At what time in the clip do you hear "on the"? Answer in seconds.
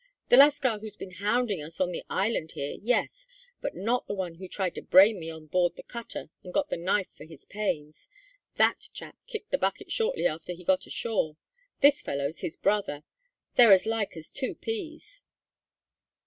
1.79-2.03